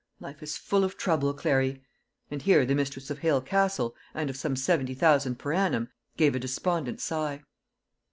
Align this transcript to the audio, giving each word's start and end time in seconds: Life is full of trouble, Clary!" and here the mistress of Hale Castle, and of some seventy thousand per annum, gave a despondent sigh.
Life 0.19 0.41
is 0.41 0.57
full 0.57 0.83
of 0.83 0.97
trouble, 0.97 1.31
Clary!" 1.35 1.83
and 2.31 2.41
here 2.41 2.65
the 2.65 2.73
mistress 2.73 3.11
of 3.11 3.19
Hale 3.19 3.39
Castle, 3.39 3.95
and 4.15 4.31
of 4.31 4.35
some 4.35 4.55
seventy 4.55 4.95
thousand 4.95 5.37
per 5.37 5.53
annum, 5.53 5.89
gave 6.17 6.33
a 6.33 6.39
despondent 6.39 6.99
sigh. 6.99 7.43